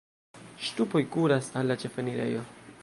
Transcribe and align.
Ŝtupoj 0.67 1.03
kuras 1.17 1.51
al 1.61 1.71
la 1.73 1.79
ĉefenirejo. 1.85 2.45